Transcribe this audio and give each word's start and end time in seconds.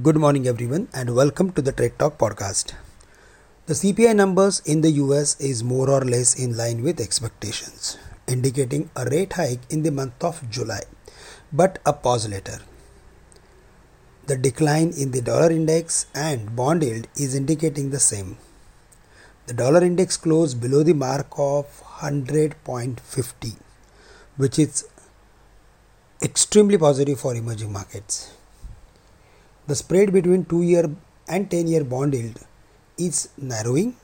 Good 0.00 0.14
morning, 0.14 0.46
everyone, 0.46 0.86
and 0.94 1.16
welcome 1.16 1.50
to 1.54 1.60
the 1.60 1.72
Trade 1.72 1.98
Talk 1.98 2.18
podcast. 2.18 2.72
The 3.66 3.74
CPI 3.74 4.14
numbers 4.14 4.60
in 4.64 4.80
the 4.80 4.92
US 4.92 5.34
is 5.40 5.64
more 5.64 5.90
or 5.90 6.02
less 6.02 6.38
in 6.38 6.56
line 6.56 6.84
with 6.84 7.00
expectations, 7.00 7.98
indicating 8.28 8.90
a 8.94 9.06
rate 9.06 9.32
hike 9.32 9.58
in 9.68 9.82
the 9.82 9.90
month 9.90 10.22
of 10.22 10.48
July, 10.48 10.82
but 11.52 11.80
a 11.84 11.92
pause 11.92 12.28
later. 12.28 12.60
The 14.28 14.36
decline 14.36 14.92
in 14.96 15.10
the 15.10 15.20
dollar 15.20 15.50
index 15.50 16.06
and 16.14 16.54
bond 16.54 16.84
yield 16.84 17.08
is 17.16 17.34
indicating 17.34 17.90
the 17.90 17.98
same. 17.98 18.38
The 19.48 19.54
dollar 19.54 19.82
index 19.82 20.16
closed 20.16 20.60
below 20.60 20.84
the 20.84 20.94
mark 20.94 21.26
of 21.36 21.82
100.50, 22.02 23.56
which 24.36 24.60
is 24.60 24.86
extremely 26.22 26.78
positive 26.78 27.18
for 27.18 27.34
emerging 27.34 27.72
markets. 27.72 28.37
The 29.68 29.74
spread 29.74 30.14
between 30.14 30.46
2 30.46 30.62
year 30.62 30.84
and 31.28 31.50
10 31.50 31.66
year 31.68 31.84
bond 31.84 32.14
yield 32.14 32.38
is 33.06 33.16
narrowing 33.36 33.96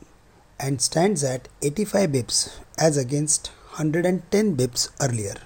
and 0.60 0.82
stands 0.86 1.24
at 1.24 1.48
85 1.62 2.10
bips 2.10 2.38
as 2.86 2.98
against 2.98 3.46
110 3.76 4.56
bips 4.58 4.82
earlier. 5.00 5.36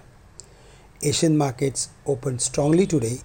Asian 1.03 1.39
markets 1.39 1.91
opened 2.05 2.43
strongly 2.43 2.85
today 2.85 3.19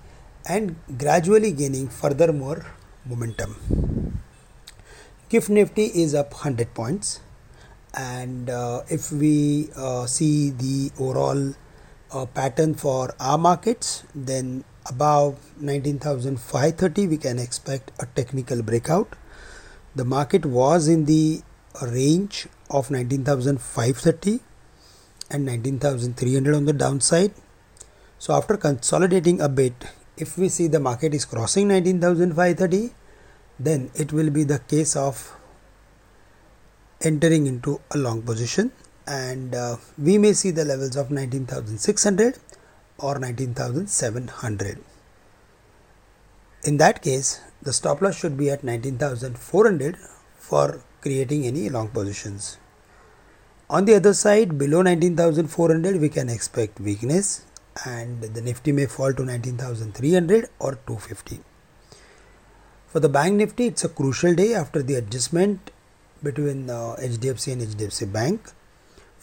and 0.46 0.76
gradually 1.00 1.52
gaining 1.52 1.88
further 1.88 2.32
more 2.32 2.64
momentum. 3.08 3.56
GIFT 5.30 5.50
Nifty 5.50 5.86
is 6.04 6.14
up 6.14 6.32
100 6.32 6.76
points 6.76 7.22
and 7.96 8.52
uh, 8.52 8.84
if 8.88 9.12
we 9.12 9.70
uh, 9.76 10.06
see 10.06 10.52
the 10.52 10.92
overall 11.00 11.56
uh, 12.12 12.28
pattern 12.28 12.76
for 12.76 13.16
our 13.20 13.40
markets 13.40 14.04
then 14.14 14.64
above 14.86 15.40
19530 15.60 17.08
we 17.08 17.18
can 17.18 17.40
expect 17.40 17.92
a 18.00 18.06
technical 18.06 18.62
breakout. 18.62 19.16
The 19.96 20.06
market 20.06 20.46
was 20.46 20.88
in 20.88 21.06
the 21.06 21.42
range 21.82 22.48
of 22.70 22.90
19530 22.90 24.40
and 25.30 25.46
19300 25.46 26.56
on 26.56 26.66
the 26.66 26.74
downside. 26.74 27.34
So 28.20 28.34
after 28.34 28.58
consolidating 28.58 29.42
a 29.42 29.50
bit 29.50 29.74
if 30.18 30.38
we 30.38 30.50
see 30.50 30.68
the 30.68 30.80
market 30.80 31.14
is 31.14 31.26
crossing 31.26 31.68
19530 31.68 32.94
then 33.60 33.92
it 33.96 34.12
will 34.12 34.30
be 34.30 34.44
the 34.44 34.60
case 34.60 34.96
of 34.96 35.36
entering 37.02 37.48
into 37.48 37.80
a 37.92 37.98
long 37.98 38.22
position. 38.22 38.72
And 39.06 39.54
uh, 39.54 39.78
we 39.98 40.18
may 40.18 40.34
see 40.34 40.52
the 40.52 40.64
levels 40.64 40.96
of 40.96 41.12
19600 41.12 42.40
or 43.08 43.14
19700 43.20 44.80
in 46.64 46.78
that 46.78 47.02
case 47.02 47.30
the 47.62 47.74
stop 47.74 48.02
loss 48.02 48.18
should 48.20 48.38
be 48.38 48.50
at 48.50 48.64
19400 48.64 49.98
for 50.38 50.82
creating 51.02 51.46
any 51.46 51.70
long 51.70 51.88
positions. 51.90 52.58
On 53.70 53.86
the 53.86 53.96
other 53.96 54.14
side 54.14 54.58
below 54.58 54.82
19400 54.82 56.00
we 56.00 56.10
can 56.10 56.30
expect 56.30 56.80
weakness 56.80 57.46
and 57.86 58.22
the 58.22 58.42
nifty 58.42 58.72
may 58.72 58.86
fall 58.86 59.14
to 59.14 59.24
19300 59.24 60.50
or 60.60 60.76
250 60.88 61.40
for 62.88 63.00
the 63.00 63.10
bank 63.10 63.34
nifty 63.36 63.66
it's 63.68 63.84
a 63.84 63.90
crucial 63.90 64.36
day 64.36 64.54
after 64.54 64.84
the 64.84 64.94
adjustment 64.94 65.72
between 66.22 66.70
uh, 66.70 66.96
hdfc 67.00 67.52
and 67.54 67.62
hdfc 67.64 68.12
bank 68.14 68.52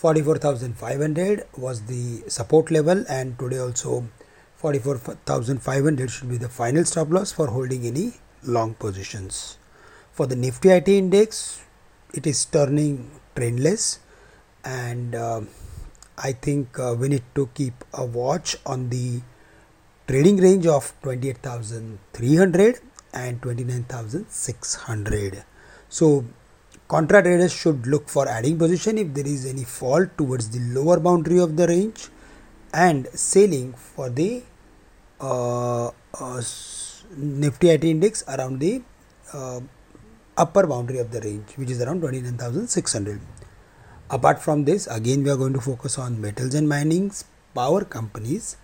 44500 0.00 1.46
was 1.58 1.82
the 1.82 2.22
support 2.26 2.70
level 2.70 3.04
and 3.08 3.38
today 3.38 3.58
also 3.58 4.08
44500 4.56 6.10
should 6.10 6.30
be 6.30 6.38
the 6.38 6.48
final 6.48 6.86
stop 6.86 7.10
loss 7.10 7.32
for 7.32 7.48
holding 7.48 7.86
any 7.86 8.14
long 8.42 8.72
positions. 8.74 9.58
For 10.12 10.26
the 10.26 10.36
nifty 10.36 10.70
it 10.70 10.88
index 10.88 11.60
it 12.14 12.26
is 12.26 12.46
turning 12.46 13.10
trendless 13.36 13.98
and 14.64 15.14
uh, 15.14 15.42
i 16.18 16.32
think 16.32 16.76
uh, 16.78 16.94
we 16.98 17.08
need 17.08 17.22
to 17.34 17.48
keep 17.54 17.84
a 17.94 18.04
watch 18.04 18.56
on 18.66 18.90
the 18.90 19.22
trading 20.08 20.36
range 20.36 20.66
of 20.66 20.92
28300 21.02 22.80
and 23.12 23.40
29600 23.42 25.44
so 25.88 26.24
Contra 26.90 27.22
traders 27.22 27.52
should 27.52 27.86
look 27.86 28.08
for 28.08 28.26
adding 28.28 28.58
position 28.58 28.98
if 28.98 29.14
there 29.14 29.26
is 29.32 29.46
any 29.46 29.62
fall 29.62 30.06
towards 30.18 30.50
the 30.50 30.58
lower 30.76 30.98
boundary 30.98 31.38
of 31.38 31.56
the 31.56 31.68
range 31.68 32.08
and 32.74 33.06
selling 33.14 33.72
for 33.74 34.10
the 34.10 34.42
uh, 35.20 35.86
uh, 35.86 36.42
Nifty 37.16 37.70
IT 37.70 37.84
index 37.84 38.24
around 38.26 38.58
the 38.58 38.82
uh, 39.32 39.60
upper 40.36 40.66
boundary 40.66 40.98
of 40.98 41.12
the 41.12 41.20
range 41.20 41.52
which 41.54 41.70
is 41.70 41.80
around 41.80 42.00
29,600. 42.00 43.20
Apart 44.10 44.42
from 44.42 44.64
this 44.64 44.88
again 44.88 45.22
we 45.22 45.30
are 45.30 45.36
going 45.36 45.52
to 45.52 45.60
focus 45.60 45.96
on 45.96 46.20
metals 46.20 46.54
and 46.54 46.68
minings, 46.68 47.24
power 47.54 47.84
companies 47.84 48.56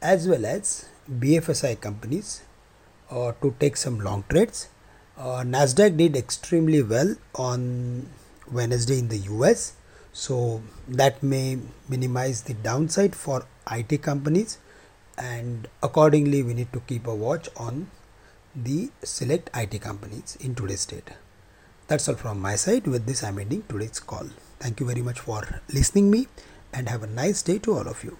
as 0.00 0.28
well 0.28 0.46
as 0.46 0.88
BFSI 1.10 1.80
companies 1.80 2.42
uh, 3.10 3.32
to 3.42 3.56
take 3.58 3.76
some 3.76 3.98
long 3.98 4.22
trades 4.28 4.68
uh, 5.16 5.42
Nasdaq 5.44 5.96
did 5.96 6.16
extremely 6.16 6.82
well 6.82 7.16
on 7.34 8.08
Wednesday 8.50 8.98
in 8.98 9.08
the 9.08 9.18
US, 9.18 9.74
so 10.12 10.62
that 10.88 11.22
may 11.22 11.58
minimize 11.88 12.42
the 12.42 12.54
downside 12.54 13.14
for 13.14 13.46
IT 13.70 14.02
companies, 14.02 14.58
and 15.18 15.68
accordingly, 15.82 16.42
we 16.42 16.54
need 16.54 16.72
to 16.72 16.80
keep 16.80 17.06
a 17.06 17.14
watch 17.14 17.48
on 17.56 17.88
the 18.54 18.90
select 19.02 19.50
IT 19.54 19.80
companies 19.80 20.36
in 20.40 20.54
today's 20.54 20.84
date. 20.86 21.10
That's 21.88 22.08
all 22.08 22.14
from 22.14 22.40
my 22.40 22.56
side. 22.56 22.86
With 22.86 23.06
this, 23.06 23.22
I'm 23.22 23.38
ending 23.38 23.64
today's 23.68 24.00
call. 24.00 24.26
Thank 24.58 24.80
you 24.80 24.86
very 24.86 25.02
much 25.02 25.20
for 25.20 25.60
listening 25.72 26.10
me, 26.10 26.28
and 26.72 26.88
have 26.88 27.02
a 27.02 27.06
nice 27.06 27.42
day 27.42 27.58
to 27.60 27.74
all 27.74 27.88
of 27.88 28.02
you. 28.04 28.16